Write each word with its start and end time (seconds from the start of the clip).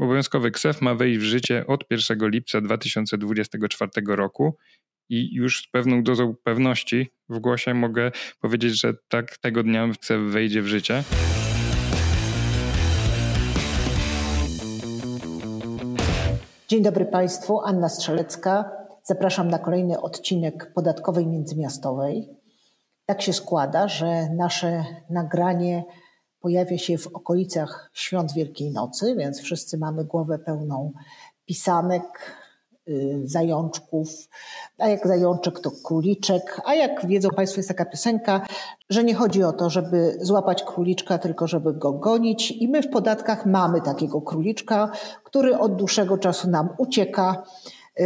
obowiązkowy 0.00 0.50
KSEF 0.50 0.80
ma 0.80 0.94
wejść 0.94 1.18
w 1.18 1.22
życie 1.22 1.66
od 1.66 1.84
1 1.90 2.30
lipca 2.30 2.60
2024 2.60 3.90
roku 4.06 4.56
i 5.08 5.34
już 5.34 5.62
z 5.62 5.70
pewną 5.70 6.02
dozą 6.02 6.34
pewności 6.44 7.10
w 7.28 7.38
głosie 7.38 7.74
mogę 7.74 8.10
powiedzieć, 8.40 8.80
że 8.80 8.94
tak 9.08 9.38
tego 9.38 9.62
dnia 9.62 9.88
KSEF 10.00 10.20
wejdzie 10.20 10.62
w 10.62 10.66
życie. 10.66 11.02
Dzień 16.68 16.82
dobry 16.82 17.04
Państwu, 17.04 17.60
Anna 17.60 17.88
Strzelecka. 17.88 18.70
Zapraszam 19.02 19.48
na 19.48 19.58
kolejny 19.58 20.00
odcinek 20.00 20.72
Podatkowej 20.74 21.26
Międzymiastowej. 21.26 22.28
Tak 23.06 23.22
się 23.22 23.32
składa, 23.32 23.88
że 23.88 24.28
nasze 24.36 24.84
nagranie 25.10 25.84
pojawia 26.40 26.78
się 26.78 26.98
w 26.98 27.06
okolicach 27.06 27.90
świąt 27.92 28.32
Wielkiej 28.32 28.70
Nocy, 28.70 29.14
więc 29.18 29.40
wszyscy 29.40 29.78
mamy 29.78 30.04
głowę 30.04 30.38
pełną 30.38 30.92
pisanek, 31.46 32.36
y, 32.88 33.20
zajączków, 33.24 34.08
a 34.78 34.88
jak 34.88 35.06
zajączek 35.06 35.60
to 35.60 35.70
króliczek, 35.84 36.60
a 36.64 36.74
jak 36.74 37.06
wiedzą 37.06 37.28
Państwo 37.30 37.58
jest 37.58 37.68
taka 37.68 37.84
piosenka, 37.84 38.46
że 38.90 39.04
nie 39.04 39.14
chodzi 39.14 39.42
o 39.42 39.52
to, 39.52 39.70
żeby 39.70 40.18
złapać 40.20 40.62
króliczka, 40.62 41.18
tylko 41.18 41.46
żeby 41.46 41.72
go 41.72 41.92
gonić. 41.92 42.50
I 42.50 42.68
my 42.68 42.82
w 42.82 42.90
podatkach 42.90 43.46
mamy 43.46 43.80
takiego 43.80 44.20
króliczka, 44.20 44.90
który 45.24 45.58
od 45.58 45.76
dłuższego 45.76 46.18
czasu 46.18 46.50
nam 46.50 46.68
ucieka, 46.78 47.42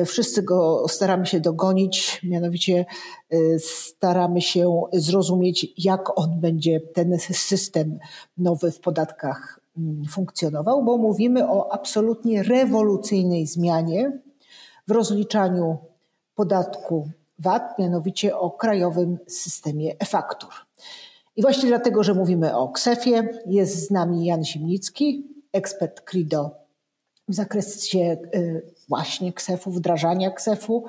wszyscy 0.06 0.42
go 0.42 0.88
staramy 0.88 1.26
się 1.26 1.40
dogonić, 1.40 2.20
mianowicie 2.24 2.86
e, 3.30 3.36
staramy 3.58 4.42
się 4.42 4.82
zrozumieć, 4.92 5.66
jak 5.78 6.18
on 6.18 6.40
będzie, 6.40 6.80
ten 6.80 7.18
system 7.18 7.98
nowy 8.38 8.70
w 8.70 8.80
podatkach 8.80 9.60
mm, 9.78 10.04
funkcjonował, 10.10 10.84
bo 10.84 10.96
mówimy 10.98 11.48
o 11.50 11.72
absolutnie 11.72 12.42
rewolucyjnej 12.42 13.46
zmianie 13.46 14.12
w 14.88 14.90
rozliczaniu 14.90 15.78
podatku 16.34 17.08
VAT, 17.38 17.78
mianowicie 17.78 18.38
o 18.38 18.50
krajowym 18.50 19.18
systemie 19.26 19.94
e-faktur. 19.98 20.50
I 21.36 21.42
właśnie 21.42 21.68
dlatego, 21.68 22.02
że 22.02 22.14
mówimy 22.14 22.56
o 22.56 22.68
KSEF-ie, 22.68 23.28
jest 23.46 23.86
z 23.86 23.90
nami 23.90 24.24
Jan 24.24 24.44
Zimnicki, 24.44 25.28
ekspert 25.52 26.00
CRIDO 26.00 26.63
w 27.28 27.34
zakresie 27.34 28.16
y, 28.34 28.62
właśnie 28.88 29.32
ksefu, 29.32 29.70
wdrażania 29.70 30.30
ksefu. 30.30 30.86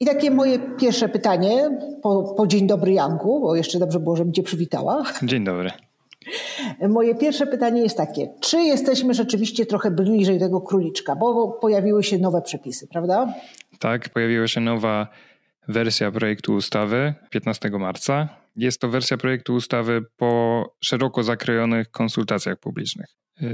I 0.00 0.06
takie 0.06 0.30
moje 0.30 0.58
pierwsze 0.58 1.08
pytanie 1.08 1.78
po, 2.02 2.34
po 2.36 2.46
dzień 2.46 2.66
dobry 2.66 2.92
Janku, 2.92 3.40
bo 3.40 3.56
jeszcze 3.56 3.78
dobrze 3.78 4.00
było, 4.00 4.16
żebym 4.16 4.32
cię 4.32 4.42
przywitała. 4.42 5.04
Dzień 5.22 5.44
dobry. 5.44 5.70
Moje 6.88 7.14
pierwsze 7.14 7.46
pytanie 7.46 7.82
jest 7.82 7.96
takie, 7.96 8.28
czy 8.40 8.56
jesteśmy 8.56 9.14
rzeczywiście 9.14 9.66
trochę 9.66 9.90
bliżej 9.90 10.38
tego 10.38 10.60
króliczka, 10.60 11.16
bo 11.16 11.48
pojawiły 11.48 12.02
się 12.02 12.18
nowe 12.18 12.42
przepisy, 12.42 12.86
prawda? 12.86 13.34
Tak, 13.78 14.08
pojawiła 14.08 14.46
się 14.46 14.60
nowa 14.60 15.08
wersja 15.68 16.10
projektu 16.10 16.54
ustawy 16.54 17.14
15 17.30 17.70
marca. 17.70 18.28
Jest 18.56 18.80
to 18.80 18.88
wersja 18.88 19.16
projektu 19.16 19.54
ustawy 19.54 20.02
po 20.16 20.64
szeroko 20.80 21.22
zakrojonych 21.22 21.90
konsultacjach 21.90 22.58
publicznych. 22.58 23.06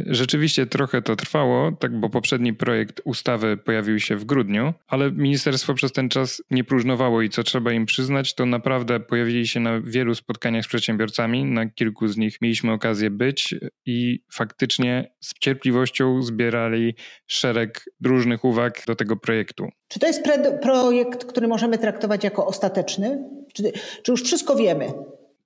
Rzeczywiście 0.07 0.67
trochę 0.67 1.03
to 1.03 1.17
trwało, 1.17 1.73
tak, 1.73 2.01
bo 2.01 2.11
poprzedni 2.11 2.55
projekt 2.55 3.01
ustawy 3.05 3.57
pojawił 3.57 4.01
się 4.01 4.17
w 4.17 4.25
grudniu, 4.25 4.75
ale 4.89 5.13
ministerstwo 5.13 5.75
przez 5.75 5.93
ten 5.93 6.09
czas 6.09 6.43
nie 6.51 6.65
próżnowało 6.65 7.23
i 7.23 7.31
co 7.31 7.43
trzeba 7.43 7.73
im 7.73 7.87
przyznać, 7.87 8.35
to 8.35 8.47
naprawdę 8.47 9.01
pojawili 9.01 9.49
się 9.49 9.61
na 9.61 9.81
wielu 9.81 10.15
spotkaniach 10.15 10.65
z 10.65 10.69
przedsiębiorcami. 10.69 11.45
Na 11.45 11.71
kilku 11.71 12.09
z 12.09 12.17
nich 12.17 12.43
mieliśmy 12.43 12.73
okazję 12.73 13.11
być 13.11 13.55
i 13.87 14.25
faktycznie 14.33 15.15
z 15.21 15.39
cierpliwością 15.39 16.23
zbierali 16.23 16.95
szereg 17.27 17.85
różnych 18.05 18.45
uwag 18.45 18.83
do 18.87 18.97
tego 18.97 19.17
projektu. 19.17 19.69
Czy 19.89 19.99
to 19.99 20.07
jest 20.07 20.23
projekt, 20.63 21.25
który 21.25 21.49
możemy 21.49 21.79
traktować 21.79 22.25
jako 22.25 22.47
ostateczny? 22.47 23.25
Czy, 23.55 23.73
czy 24.03 24.13
już 24.13 24.23
wszystko 24.23 24.57
wiemy? 24.57 24.93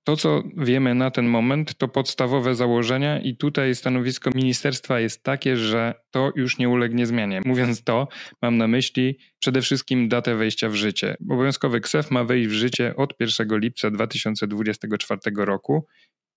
To, 0.03 0.17
co 0.17 0.43
wiemy 0.57 0.95
na 0.95 1.11
ten 1.11 1.25
moment, 1.25 1.77
to 1.77 1.87
podstawowe 1.87 2.55
założenia, 2.55 3.19
i 3.19 3.37
tutaj 3.37 3.75
stanowisko 3.75 4.31
ministerstwa 4.35 4.99
jest 4.99 5.23
takie, 5.23 5.57
że 5.57 5.93
to 6.11 6.31
już 6.35 6.57
nie 6.57 6.69
ulegnie 6.69 7.05
zmianie. 7.05 7.41
Mówiąc 7.45 7.83
to, 7.83 8.07
mam 8.41 8.57
na 8.57 8.67
myśli 8.67 9.17
przede 9.39 9.61
wszystkim 9.61 10.09
datę 10.09 10.35
wejścia 10.35 10.69
w 10.69 10.75
życie. 10.75 11.17
Obowiązkowy 11.29 11.81
KSEF 11.81 12.11
ma 12.11 12.23
wejść 12.23 12.49
w 12.49 12.53
życie 12.53 12.95
od 12.95 13.13
1 13.19 13.59
lipca 13.59 13.91
2024 13.91 15.21
roku 15.35 15.85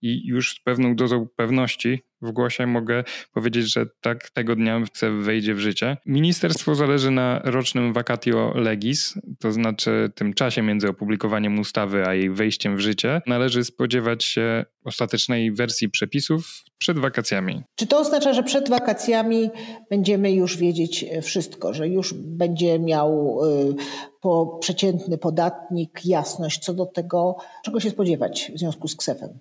i 0.05 0.27
już 0.27 0.53
z 0.53 0.61
pewną 0.61 0.97
dozą 0.97 1.27
pewności 1.37 2.03
w 2.23 2.33
głosie 2.33 2.67
mogę 2.67 3.05
powiedzieć, 3.33 3.73
że 3.73 3.87
tak 4.01 4.31
tego 4.31 4.57
dnia 4.57 4.81
wejdzie 5.21 5.55
w 5.55 5.59
życie. 5.59 5.97
Ministerstwo 6.07 6.75
zależy 6.75 7.11
na 7.11 7.41
rocznym 7.45 7.93
vacatio 7.93 8.53
legis, 8.55 9.15
to 9.41 9.53
znaczy 9.53 10.13
tym 10.15 10.35
czasie 10.35 10.63
między 10.63 10.89
opublikowaniem 10.89 11.59
ustawy 11.59 12.07
a 12.07 12.15
jej 12.15 12.31
wejściem 12.31 12.77
w 12.77 12.81
życie. 12.81 13.23
Należy 13.27 13.65
spodziewać 13.65 14.25
się 14.25 14.65
ostatecznej 14.85 15.53
wersji 15.53 15.89
przepisów 15.89 16.65
przed 16.79 16.99
wakacjami. 16.99 17.63
Czy 17.77 17.87
to 17.87 17.99
oznacza, 17.99 18.33
że 18.33 18.43
przed 18.43 18.69
wakacjami 18.69 19.51
będziemy 19.91 20.33
już 20.33 20.57
wiedzieć 20.57 21.05
wszystko, 21.23 21.73
że 21.75 21.89
już 21.89 22.15
będzie 22.15 22.79
miał 22.79 23.41
y, 23.45 23.75
po 24.21 24.59
przeciętny 24.61 25.19
podatnik 25.19 26.01
jasność 26.05 26.65
co 26.65 26.75
do 26.75 26.87
tego, 26.87 27.37
czego 27.65 27.81
się 27.81 27.91
spodziewać 27.91 28.53
w 28.55 28.59
związku 28.59 28.89
z 28.89 28.97
ksefem? 28.97 29.39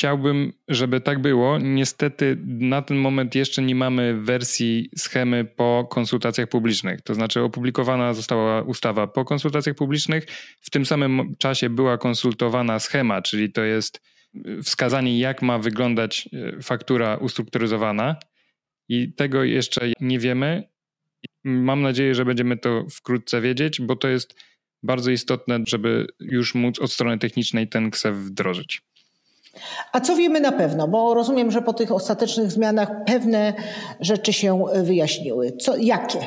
Chciałbym, 0.00 0.52
żeby 0.68 1.00
tak 1.00 1.18
było. 1.18 1.58
Niestety 1.58 2.36
na 2.46 2.82
ten 2.82 2.96
moment 2.96 3.34
jeszcze 3.34 3.62
nie 3.62 3.74
mamy 3.74 4.20
wersji 4.20 4.90
schemy 4.96 5.44
po 5.44 5.86
konsultacjach 5.90 6.48
publicznych. 6.48 7.02
To 7.02 7.14
znaczy 7.14 7.40
opublikowana 7.40 8.14
została 8.14 8.62
ustawa 8.62 9.06
po 9.06 9.24
konsultacjach 9.24 9.76
publicznych. 9.76 10.26
W 10.60 10.70
tym 10.70 10.86
samym 10.86 11.36
czasie 11.38 11.70
była 11.70 11.98
konsultowana 11.98 12.78
schema, 12.78 13.22
czyli 13.22 13.52
to 13.52 13.62
jest 13.62 14.00
wskazanie, 14.62 15.18
jak 15.18 15.42
ma 15.42 15.58
wyglądać 15.58 16.28
e, 16.32 16.62
faktura 16.62 17.16
ustrukturyzowana. 17.16 18.16
I 18.88 19.12
tego 19.12 19.44
jeszcze 19.44 19.92
nie 20.00 20.18
wiemy. 20.18 20.68
Mam 21.44 21.82
nadzieję, 21.82 22.14
że 22.14 22.24
będziemy 22.24 22.56
to 22.56 22.86
wkrótce 22.90 23.40
wiedzieć, 23.40 23.80
bo 23.80 23.96
to 23.96 24.08
jest 24.08 24.34
bardzo 24.82 25.10
istotne, 25.10 25.58
żeby 25.66 26.06
już 26.20 26.54
móc 26.54 26.78
od 26.78 26.92
strony 26.92 27.18
technicznej 27.18 27.68
ten 27.68 27.90
KSEF 27.90 28.16
wdrożyć. 28.16 28.82
A 29.92 30.00
co 30.00 30.16
wiemy 30.16 30.40
na 30.40 30.52
pewno? 30.52 30.88
Bo 30.88 31.14
rozumiem, 31.14 31.50
że 31.50 31.62
po 31.62 31.72
tych 31.72 31.92
ostatecznych 31.92 32.50
zmianach 32.50 32.90
pewne 33.06 33.52
rzeczy 34.00 34.32
się 34.32 34.64
wyjaśniły. 34.82 35.52
Co, 35.52 35.76
jakie? 35.76 36.18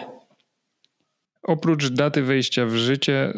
Oprócz 1.44 1.88
daty 1.88 2.22
wejścia 2.22 2.66
w 2.66 2.75
życie, 2.75 3.33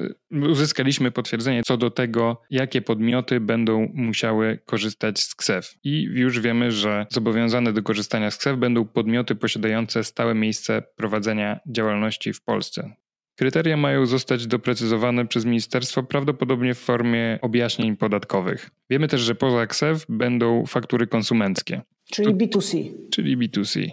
uzyskaliśmy 0.50 1.12
potwierdzenie 1.12 1.64
co 1.64 1.78
do 1.78 1.92
tego, 1.92 2.42
jakie 2.50 2.82
podmioty 2.82 3.40
będą 3.40 3.88
musiały 3.94 4.60
korzystać 4.66 5.20
z 5.20 5.36
KSEF. 5.36 5.76
I 5.84 6.02
już 6.02 6.40
wiemy, 6.40 6.72
że 6.72 7.06
zobowiązane 7.10 7.74
do 7.74 7.84
korzystania 7.84 8.32
z 8.32 8.38
KSEF 8.38 8.58
będą 8.58 8.86
podmioty 8.86 9.36
posiadające 9.36 10.04
stałe 10.04 10.36
miejsce 10.36 10.84
prowadzenia 10.96 11.60
działalności 11.68 12.34
w 12.34 12.42
Polsce. 12.42 12.96
Kryteria 13.36 13.78
mają 13.78 14.06
zostać 14.06 14.48
doprecyzowane 14.48 15.28
przez 15.28 15.46
ministerstwo 15.46 16.04
prawdopodobnie 16.04 16.74
w 16.74 16.80
formie 16.80 17.40
objaśnień 17.42 17.98
podatkowych. 17.98 18.70
Wiemy 18.90 19.08
też, 19.08 19.22
że 19.22 19.36
poza 19.36 19.68
KSEF 19.68 20.06
będą 20.10 20.66
faktury 20.66 21.08
konsumenckie. 21.08 21.82
Czyli 22.12 22.36
B2C. 22.36 22.92
Czyli 23.12 23.38
B2C. 23.38 23.90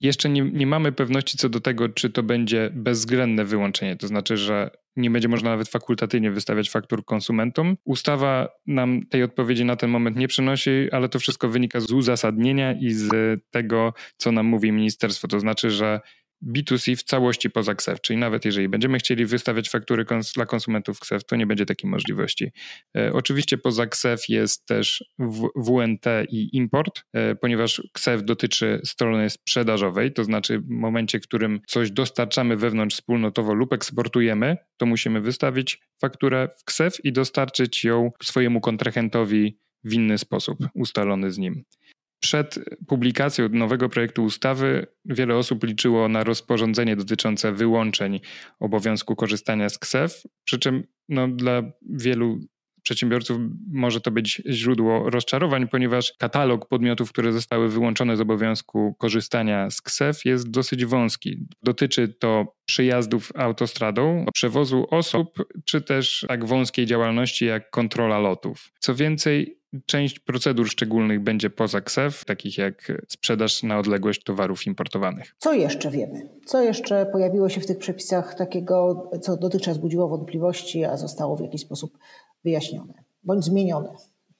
Jeszcze 0.00 0.28
nie, 0.28 0.42
nie 0.42 0.66
mamy 0.66 0.92
pewności 0.92 1.38
co 1.38 1.48
do 1.48 1.60
tego, 1.60 1.88
czy 1.88 2.10
to 2.10 2.22
będzie 2.22 2.70
bezwzględne 2.74 3.44
wyłączenie, 3.44 3.96
to 3.96 4.06
znaczy, 4.06 4.36
że 4.36 4.70
nie 4.96 5.10
będzie 5.10 5.28
można 5.28 5.50
nawet 5.50 5.68
fakultatywnie 5.68 6.30
wystawiać 6.30 6.70
faktur 6.70 7.04
konsumentom. 7.04 7.76
Ustawa 7.84 8.48
nam 8.66 9.06
tej 9.06 9.22
odpowiedzi 9.22 9.64
na 9.64 9.76
ten 9.76 9.90
moment 9.90 10.16
nie 10.16 10.28
przynosi, 10.28 10.88
ale 10.92 11.08
to 11.08 11.18
wszystko 11.18 11.48
wynika 11.48 11.80
z 11.80 11.92
uzasadnienia 11.92 12.72
i 12.72 12.90
z 12.90 13.10
tego, 13.50 13.94
co 14.16 14.32
nam 14.32 14.46
mówi 14.46 14.72
ministerstwo. 14.72 15.28
To 15.28 15.40
znaczy, 15.40 15.70
że 15.70 16.00
B2C 16.46 16.96
w 16.96 17.02
całości 17.02 17.50
poza 17.50 17.74
KSEF, 17.74 18.00
czyli 18.00 18.18
nawet 18.18 18.44
jeżeli 18.44 18.68
będziemy 18.68 18.98
chcieli 18.98 19.26
wystawiać 19.26 19.70
faktury 19.70 20.04
kons 20.04 20.32
dla 20.32 20.46
konsumentów 20.46 21.00
KSEF, 21.00 21.24
to 21.24 21.36
nie 21.36 21.46
będzie 21.46 21.66
takiej 21.66 21.90
możliwości. 21.90 22.52
E, 22.96 23.12
oczywiście 23.12 23.58
poza 23.58 23.86
KSEF 23.86 24.28
jest 24.28 24.66
też 24.66 25.04
WNT 25.56 26.06
i 26.28 26.56
import, 26.56 27.02
e, 27.12 27.34
ponieważ 27.34 27.82
KSEF 27.92 28.22
dotyczy 28.22 28.80
strony 28.84 29.30
sprzedażowej, 29.30 30.12
to 30.12 30.24
znaczy 30.24 30.58
w 30.58 30.68
momencie, 30.68 31.20
w 31.20 31.22
którym 31.22 31.60
coś 31.66 31.90
dostarczamy 31.90 32.56
wewnątrz 32.56 32.96
wspólnotowo 32.96 33.54
lub 33.54 33.72
eksportujemy, 33.72 34.56
to 34.76 34.86
musimy 34.86 35.20
wystawić 35.20 35.80
fakturę 36.00 36.48
w 36.60 36.64
KSEF 36.64 37.04
i 37.04 37.12
dostarczyć 37.12 37.84
ją 37.84 38.10
swojemu 38.22 38.60
kontrahentowi 38.60 39.58
w 39.84 39.92
inny 39.92 40.18
sposób 40.18 40.58
ustalony 40.74 41.32
z 41.32 41.38
nim. 41.38 41.64
Przed 42.20 42.58
publikacją 42.88 43.48
nowego 43.48 43.88
projektu 43.88 44.24
ustawy 44.24 44.86
wiele 45.04 45.36
osób 45.36 45.64
liczyło 45.64 46.08
na 46.08 46.24
rozporządzenie 46.24 46.96
dotyczące 46.96 47.52
wyłączeń 47.52 48.20
obowiązku 48.60 49.16
korzystania 49.16 49.68
z 49.68 49.78
KSEF, 49.78 50.22
przy 50.44 50.58
czym 50.58 50.84
no, 51.08 51.28
dla 51.28 51.62
wielu 51.90 52.40
przedsiębiorców 52.86 53.38
może 53.72 54.00
to 54.00 54.10
być 54.10 54.42
źródło 54.48 55.10
rozczarowań, 55.10 55.68
ponieważ 55.68 56.12
katalog 56.18 56.68
podmiotów, 56.68 57.12
które 57.12 57.32
zostały 57.32 57.68
wyłączone 57.68 58.16
z 58.16 58.20
obowiązku 58.20 58.94
korzystania 58.98 59.70
z 59.70 59.82
KSEF 59.82 60.24
jest 60.24 60.50
dosyć 60.50 60.84
wąski. 60.84 61.46
Dotyczy 61.62 62.08
to 62.08 62.56
przyjazdów 62.66 63.32
autostradą, 63.34 64.26
przewozu 64.34 64.86
osób, 64.90 65.44
czy 65.64 65.80
też 65.80 66.24
tak 66.28 66.44
wąskiej 66.44 66.86
działalności 66.86 67.44
jak 67.44 67.70
kontrola 67.70 68.18
lotów. 68.18 68.72
Co 68.80 68.94
więcej, 68.94 69.58
część 69.86 70.18
procedur 70.18 70.68
szczególnych 70.68 71.20
będzie 71.20 71.50
poza 71.50 71.80
KSEF, 71.80 72.24
takich 72.24 72.58
jak 72.58 72.92
sprzedaż 73.08 73.62
na 73.62 73.78
odległość 73.78 74.22
towarów 74.22 74.66
importowanych. 74.66 75.34
Co 75.38 75.52
jeszcze 75.52 75.90
wiemy? 75.90 76.28
Co 76.44 76.62
jeszcze 76.62 77.06
pojawiło 77.06 77.48
się 77.48 77.60
w 77.60 77.66
tych 77.66 77.78
przepisach 77.78 78.34
takiego, 78.34 79.10
co 79.22 79.36
dotychczas 79.36 79.78
budziło 79.78 80.08
wątpliwości, 80.08 80.84
a 80.84 80.96
zostało 80.96 81.36
w 81.36 81.40
jakiś 81.40 81.60
sposób 81.60 81.98
wyjaśnione 82.44 82.94
bądź 83.22 83.44
zmienione? 83.44 83.88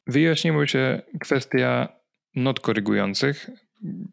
Wyjaśniła 0.07 0.67
się 0.67 1.03
kwestia 1.21 1.89
not 2.35 2.61
korygujących 2.61 3.51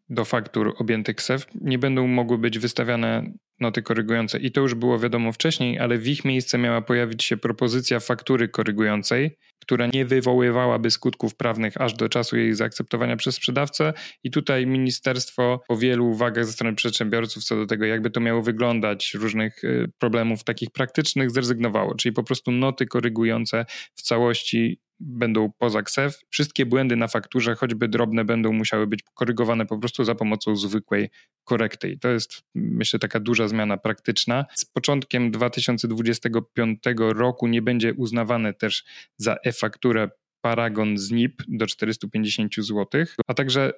do 0.09 0.25
faktur 0.25 0.75
objętych 0.77 1.15
KSEF. 1.15 1.47
Nie 1.61 1.79
będą 1.79 2.07
mogły 2.07 2.37
być 2.37 2.59
wystawiane 2.59 3.33
noty 3.59 3.81
korygujące. 3.81 4.39
I 4.39 4.51
to 4.51 4.61
już 4.61 4.75
było 4.75 4.99
wiadomo 4.99 5.31
wcześniej, 5.31 5.79
ale 5.79 5.97
w 5.97 6.07
ich 6.07 6.25
miejsce 6.25 6.57
miała 6.57 6.81
pojawić 6.81 7.23
się 7.23 7.37
propozycja 7.37 7.99
faktury 7.99 8.49
korygującej, 8.49 9.37
która 9.61 9.87
nie 9.93 10.05
wywoływałaby 10.05 10.91
skutków 10.91 11.35
prawnych 11.35 11.81
aż 11.81 11.93
do 11.93 12.09
czasu 12.09 12.37
jej 12.37 12.53
zaakceptowania 12.53 13.15
przez 13.15 13.35
sprzedawcę. 13.35 13.93
I 14.23 14.31
tutaj 14.31 14.67
ministerstwo 14.67 15.61
po 15.67 15.77
wielu 15.77 16.09
uwagach 16.09 16.45
ze 16.45 16.51
strony 16.51 16.75
przedsiębiorców 16.75 17.43
co 17.43 17.55
do 17.55 17.65
tego, 17.65 17.85
jakby 17.85 18.09
to 18.09 18.19
miało 18.19 18.41
wyglądać, 18.41 19.13
różnych 19.13 19.63
y, 19.63 19.91
problemów 19.99 20.43
takich 20.43 20.71
praktycznych, 20.71 21.31
zrezygnowało. 21.31 21.95
Czyli 21.95 22.13
po 22.13 22.23
prostu 22.23 22.51
noty 22.51 22.85
korygujące 22.85 23.65
w 23.95 24.01
całości 24.01 24.79
będą 25.05 25.51
poza 25.57 25.81
KSEF. 25.81 26.19
Wszystkie 26.29 26.65
błędy 26.65 26.95
na 26.95 27.07
fakturze, 27.07 27.55
choćby 27.55 27.87
drobne, 27.87 28.25
będą 28.25 28.53
musiały 28.53 28.87
być 28.87 29.03
korygowane 29.13 29.65
po 29.65 29.77
prostu 29.77 30.03
za 30.03 30.15
pomocą 30.15 30.55
zwykłej 30.55 31.09
korekty. 31.43 31.91
I 31.91 31.99
to 31.99 32.09
jest, 32.09 32.43
myślę, 32.55 32.99
taka 32.99 33.19
duża 33.19 33.47
zmiana 33.47 33.77
praktyczna. 33.77 34.45
Z 34.55 34.65
początkiem 34.65 35.31
2025 35.31 36.79
roku 36.97 37.47
nie 37.47 37.61
będzie 37.61 37.93
uznawane 37.93 38.53
też 38.53 38.83
za 39.17 39.35
e-fakturę 39.45 40.09
paragon 40.41 40.97
z 40.97 41.11
NIP 41.11 41.43
do 41.47 41.67
450 41.67 42.55
zł, 42.57 42.87
a 43.27 43.33
także 43.33 43.73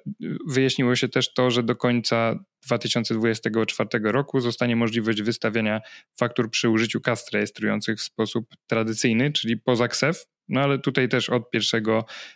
wyjaśniło 0.48 0.96
się 0.96 1.08
też 1.08 1.34
to, 1.34 1.50
że 1.50 1.62
do 1.62 1.76
końca 1.76 2.44
2024 2.66 3.88
roku 3.92 4.40
zostanie 4.40 4.76
możliwość 4.76 5.22
wystawiania 5.22 5.80
faktur 6.18 6.50
przy 6.50 6.68
użyciu 6.68 7.00
kas 7.00 7.32
rejestrujących 7.32 7.98
w 7.98 8.02
sposób 8.02 8.46
tradycyjny, 8.66 9.32
czyli 9.32 9.56
poza 9.56 9.88
KSEF, 9.88 10.26
no 10.48 10.60
ale 10.60 10.78
tutaj 10.78 11.08
też 11.08 11.30
od 11.30 11.42
1 11.54 11.84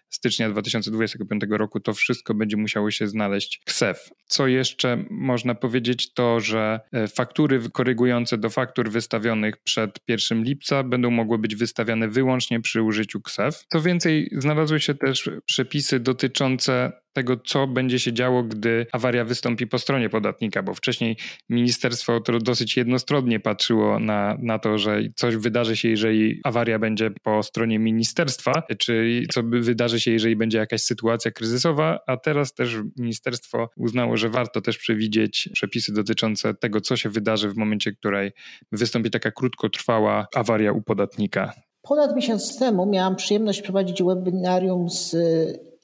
stycznia 0.08 0.50
2025 0.50 1.42
roku 1.50 1.80
to 1.80 1.94
wszystko 1.94 2.34
będzie 2.34 2.56
musiało 2.56 2.90
się 2.90 3.06
znaleźć 3.06 3.60
KSEF. 3.64 4.10
Co 4.30 4.46
jeszcze 4.46 5.04
można 5.10 5.54
powiedzieć 5.54 6.12
to, 6.12 6.40
że 6.40 6.80
e, 6.92 7.08
faktury 7.08 7.60
korygujące 7.72 8.38
do 8.38 8.50
faktur 8.50 8.90
wystawionych 8.90 9.56
przed 9.56 9.98
1 10.08 10.42
lipca 10.42 10.82
będą 10.82 11.10
mogły 11.10 11.38
być 11.38 11.56
wystawiane 11.56 12.08
wyłącznie 12.08 12.60
przy 12.60 12.82
użyciu 12.82 13.20
KSEF. 13.20 13.64
Co 13.72 13.80
więcej, 13.80 14.30
znalazły 14.32 14.80
się 14.80 14.94
też 14.94 15.30
przepisy 15.46 16.00
dotyczące 16.00 16.92
tego, 17.12 17.36
co 17.36 17.66
będzie 17.66 17.98
się 17.98 18.12
działo, 18.12 18.42
gdy 18.42 18.86
awaria 18.92 19.24
wystąpi 19.24 19.66
po 19.66 19.78
stronie 19.78 20.08
podatnika, 20.08 20.62
bo 20.62 20.74
wcześniej 20.74 21.16
ministerstwo 21.48 22.20
to 22.20 22.38
dosyć 22.38 22.76
jednostronnie 22.76 23.40
patrzyło 23.40 23.98
na, 23.98 24.36
na 24.42 24.58
to, 24.58 24.78
że 24.78 25.00
coś 25.16 25.36
wydarzy 25.36 25.76
się, 25.76 25.88
jeżeli 25.88 26.40
awaria 26.44 26.78
będzie 26.78 27.10
po 27.22 27.42
stronie 27.42 27.78
ministerstwa, 27.78 28.62
czy 28.78 29.22
co 29.32 29.42
wydarzy 29.42 30.00
się, 30.00 30.10
jeżeli 30.10 30.36
będzie 30.36 30.58
jakaś 30.58 30.82
sytuacja 30.82 31.30
kryzysowa, 31.30 31.98
a 32.06 32.16
teraz 32.16 32.54
też 32.54 32.76
ministerstwo 32.98 33.70
uznało, 33.76 34.16
że 34.20 34.28
warto 34.28 34.60
też 34.60 34.78
przewidzieć 34.78 35.48
przepisy 35.52 35.92
dotyczące 35.92 36.54
tego, 36.54 36.80
co 36.80 36.96
się 36.96 37.08
wydarzy 37.08 37.48
w 37.48 37.56
momencie, 37.56 37.92
w 37.92 37.98
której 37.98 38.32
wystąpi 38.72 39.10
taka 39.10 39.30
krótkotrwała 39.30 40.26
awaria 40.34 40.72
u 40.72 40.82
podatnika. 40.82 41.52
Ponad 41.82 42.16
miesiąc 42.16 42.58
temu 42.58 42.86
miałam 42.86 43.16
przyjemność 43.16 43.62
prowadzić 43.62 44.02
webinarium 44.02 44.90
z 44.90 45.16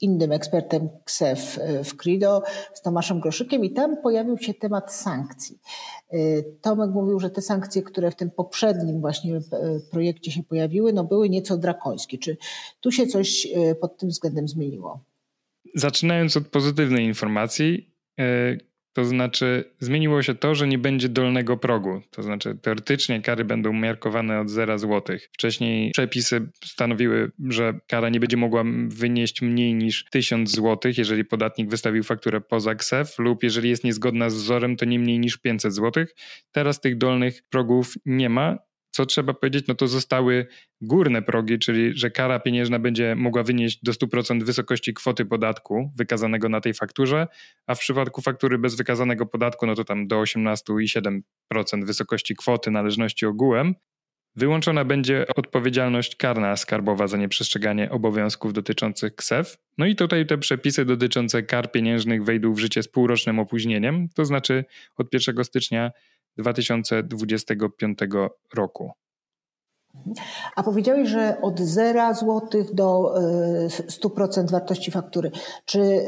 innym 0.01 0.33
ekspertem 0.33 0.89
KSEF 1.05 1.59
e, 1.59 1.85
w 1.85 1.97
Crido, 1.97 2.43
z 2.75 2.83
Tomaszem 2.83 3.21
Groszykiem 3.21 3.65
i 3.65 3.71
tam 3.71 3.97
pojawił 4.03 4.39
się 4.39 4.55
temat 4.55 4.95
sankcji. 4.95 5.59
E, 6.13 6.19
Tomek 6.43 6.91
mówił, 6.91 7.21
że 7.21 7.31
te 7.31 7.43
sankcje, 7.43 7.83
które 7.83 8.11
w 8.11 8.17
tym 8.17 8.31
poprzednim 8.31 9.01
właśnie 9.01 9.37
e, 9.37 9.41
projekcie 9.91 10.31
się 10.31 10.43
pojawiły, 10.43 10.93
no 10.93 11.05
były 11.05 11.29
nieco 11.29 11.57
drakońskie. 11.57 12.19
Czy 12.19 12.37
tu 12.81 12.93
się 12.93 13.07
coś 13.07 13.49
pod 13.81 13.99
tym 13.99 14.09
względem 14.09 14.49
zmieniło? 14.49 15.01
Zaczynając 15.75 16.37
od 16.37 16.49
pozytywnej 16.49 17.05
informacji, 17.05 17.96
to 18.97 19.05
znaczy, 19.05 19.65
zmieniło 19.81 20.23
się 20.23 20.35
to, 20.35 20.55
że 20.55 20.69
nie 20.69 20.79
będzie 20.79 21.09
dolnego 21.09 21.57
progu. 21.57 22.03
To 22.11 22.23
znaczy, 22.23 22.59
teoretycznie 22.63 23.23
kary 23.23 23.45
będą 23.45 23.73
miarkowane 23.73 24.41
od 24.41 24.51
0 24.51 24.79
zł. 24.79 25.17
Wcześniej 25.33 25.91
przepisy 25.91 26.49
stanowiły, 26.65 27.33
że 27.49 27.81
kara 27.87 28.09
nie 28.09 28.21
będzie 28.21 28.37
mogła 28.37 28.65
wynieść 28.89 29.43
mniej 29.43 29.75
niż 29.75 30.05
1000 30.11 30.51
zł, 30.51 30.93
jeżeli 30.99 31.25
podatnik 31.25 31.71
wystawił 31.71 32.03
fakturę 32.03 32.41
poza 32.41 32.75
KSEF, 32.75 33.19
lub 33.19 33.43
jeżeli 33.43 33.69
jest 33.69 33.85
niezgodna 33.85 34.31
z 34.31 34.35
wzorem, 34.35 34.77
to 34.77 34.85
nie 34.85 34.99
mniej 34.99 35.19
niż 35.19 35.37
500 35.37 35.75
zł. 35.75 36.05
Teraz 36.53 36.81
tych 36.81 36.99
dolnych 36.99 37.43
progów 37.51 37.95
nie 38.07 38.29
ma 38.29 38.59
co 38.97 39.07
trzeba 39.07 39.35
powiedzieć, 39.35 39.67
no 39.67 39.75
to 39.75 39.89
zostały 39.89 40.47
górne 40.81 41.23
progi, 41.23 41.59
czyli 41.59 41.99
że 41.99 42.11
kara 42.11 42.41
pieniężna 42.41 42.79
będzie 42.79 43.15
mogła 43.15 43.43
wynieść 43.43 43.79
do 43.83 43.93
100% 43.93 44.43
wysokości 44.43 44.95
kwoty 44.95 45.25
podatku 45.25 45.93
wykazanego 45.97 46.49
na 46.49 46.61
tej 46.61 46.75
fakturze, 46.75 47.27
a 47.67 47.75
w 47.75 47.79
przypadku 47.79 48.23
faktury 48.23 48.59
bez 48.59 48.77
wykazanego 48.77 49.27
podatku, 49.27 49.67
no 49.67 49.75
to 49.75 49.85
tam 49.85 50.07
do 50.07 50.21
18,7% 50.21 51.85
wysokości 51.85 52.37
kwoty 52.37 52.71
należności 52.71 53.27
ogółem. 53.27 53.75
Wyłączona 54.37 54.85
będzie 54.85 55.27
odpowiedzialność 55.37 56.17
karna 56.17 56.57
skarbowa 56.57 57.07
za 57.07 57.17
nieprzestrzeganie 57.17 57.91
obowiązków 57.91 58.53
dotyczących 58.53 59.15
KSEF. 59.15 59.59
No 59.79 59.87
i 59.87 59.97
tutaj 59.97 60.27
te 60.27 60.39
przepisy 60.39 60.85
dotyczące 60.85 61.43
kar 61.43 61.73
pieniężnych 61.73 62.25
wejdą 62.25 62.53
w 62.53 62.59
życie 62.59 62.83
z 62.83 62.89
półrocznym 62.89 63.39
opóźnieniem, 63.39 64.09
to 64.15 64.25
znaczy 64.25 64.65
od 64.97 65.15
1 65.15 65.45
stycznia 65.45 65.91
2025 66.39 67.99
roku. 68.55 68.91
A 70.57 70.63
powiedziałeś, 70.63 71.09
że 71.09 71.37
od 71.43 71.61
0 71.61 72.15
zł 72.15 72.65
do 72.73 73.15
100% 73.69 74.45
e, 74.45 74.47
wartości 74.47 74.91
faktury. 74.91 75.31
Czy 75.65 75.81
e, 75.81 76.05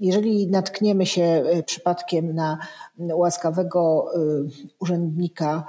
jeżeli 0.00 0.46
natkniemy 0.50 1.06
się 1.06 1.22
e, 1.22 1.62
przypadkiem 1.62 2.34
na 2.34 2.58
łaskawego 2.98 4.10
urzędnika, 4.80 5.64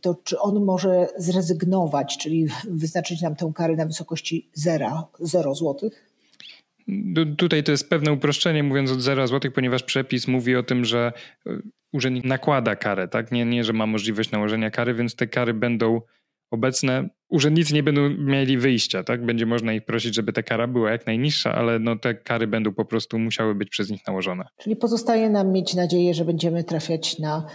to 0.00 0.14
czy 0.24 0.40
on 0.40 0.64
może 0.64 1.08
zrezygnować, 1.16 2.18
czyli 2.18 2.48
wyznaczyć 2.70 3.22
nam 3.22 3.36
tę 3.36 3.52
karę 3.54 3.76
na 3.76 3.86
wysokości 3.86 4.50
0, 4.54 5.08
0 5.20 5.54
złotych? 5.54 6.15
Tutaj 7.36 7.64
to 7.64 7.72
jest 7.72 7.90
pewne 7.90 8.12
uproszczenie, 8.12 8.62
mówiąc 8.62 8.92
od 8.92 9.00
0 9.00 9.26
zł, 9.26 9.50
ponieważ 9.54 9.82
przepis 9.82 10.28
mówi 10.28 10.56
o 10.56 10.62
tym, 10.62 10.84
że 10.84 11.12
urzędnik 11.92 12.24
nakłada 12.24 12.76
karę, 12.76 13.08
tak? 13.08 13.32
Nie, 13.32 13.44
nie, 13.44 13.64
że 13.64 13.72
ma 13.72 13.86
możliwość 13.86 14.30
nałożenia 14.30 14.70
kary, 14.70 14.94
więc 14.94 15.16
te 15.16 15.26
kary 15.26 15.54
będą 15.54 16.00
obecne 16.50 17.08
urzędnicy 17.28 17.74
nie 17.74 17.82
będą 17.82 18.08
mieli 18.08 18.58
wyjścia, 18.58 19.04
tak? 19.04 19.26
Będzie 19.26 19.46
można 19.46 19.72
ich 19.72 19.84
prosić, 19.84 20.14
żeby 20.14 20.32
ta 20.32 20.42
kara 20.42 20.66
była 20.66 20.90
jak 20.90 21.06
najniższa, 21.06 21.54
ale 21.54 21.78
no 21.78 21.96
te 21.96 22.14
kary 22.14 22.46
będą 22.46 22.74
po 22.74 22.84
prostu 22.84 23.18
musiały 23.18 23.54
być 23.54 23.68
przez 23.68 23.90
nich 23.90 24.06
nałożone. 24.06 24.44
Czyli 24.58 24.76
pozostaje 24.76 25.30
nam 25.30 25.52
mieć 25.52 25.74
nadzieję, 25.74 26.14
że 26.14 26.24
będziemy 26.24 26.64
trafiać 26.64 27.18
na 27.18 27.46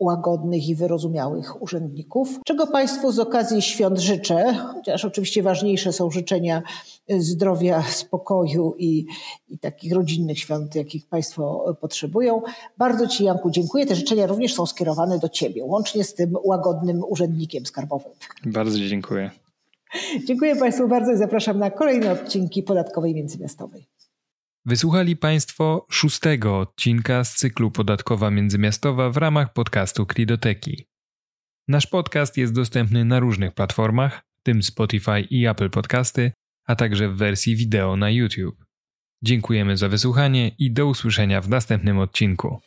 łagodnych 0.00 0.68
i 0.68 0.74
wyrozumiałych 0.74 1.62
urzędników. 1.62 2.40
Czego 2.44 2.66
Państwu 2.66 3.12
z 3.12 3.18
okazji 3.18 3.62
świąt 3.62 3.98
życzę, 3.98 4.54
chociaż 4.74 5.04
oczywiście 5.04 5.42
ważniejsze 5.42 5.92
są 5.92 6.10
życzenia 6.10 6.62
zdrowia, 7.18 7.82
spokoju 7.82 8.74
i, 8.78 9.06
i 9.48 9.58
takich 9.58 9.92
rodzinnych 9.92 10.38
świąt, 10.38 10.74
jakich 10.74 11.06
Państwo 11.06 11.76
potrzebują. 11.80 12.42
Bardzo 12.78 13.06
Ci, 13.06 13.24
Janku, 13.24 13.50
dziękuję. 13.50 13.86
Te 13.86 13.94
życzenia 13.94 14.26
również 14.26 14.54
są 14.54 14.66
skierowane 14.66 15.18
do 15.18 15.28
Ciebie, 15.28 15.64
łącznie 15.64 16.04
z 16.04 16.14
tym 16.14 16.34
łagodnym 16.44 17.02
urzędnikiem 17.08 17.66
skarbowym. 17.66 18.12
Bardzo 18.44 18.78
dziękuję. 18.78 19.30
Dziękuję 20.26 20.56
Państwu 20.56 20.88
bardzo 20.88 21.12
i 21.12 21.16
zapraszam 21.16 21.58
na 21.58 21.70
kolejne 21.70 22.12
odcinki 22.12 22.62
podatkowej 22.62 23.14
międzymiastowej. 23.14 23.86
Wysłuchali 24.66 25.16
Państwo 25.16 25.86
szóstego 25.90 26.58
odcinka 26.58 27.24
z 27.24 27.34
cyklu 27.34 27.70
Podatkowa 27.70 28.30
Międzymiastowa 28.30 29.10
w 29.10 29.16
ramach 29.16 29.52
podcastu 29.52 30.06
Kridoteki. 30.06 30.86
Nasz 31.68 31.86
podcast 31.86 32.36
jest 32.36 32.54
dostępny 32.54 33.04
na 33.04 33.20
różnych 33.20 33.54
platformach, 33.54 34.22
w 34.38 34.42
tym 34.42 34.62
Spotify 34.62 35.20
i 35.20 35.46
Apple 35.46 35.70
Podcasty, 35.70 36.32
a 36.66 36.76
także 36.76 37.08
w 37.08 37.16
wersji 37.16 37.56
wideo 37.56 37.96
na 37.96 38.10
YouTube. 38.10 38.64
Dziękujemy 39.22 39.76
za 39.76 39.88
wysłuchanie 39.88 40.48
i 40.58 40.70
do 40.70 40.86
usłyszenia 40.86 41.40
w 41.40 41.48
następnym 41.48 41.98
odcinku. 41.98 42.60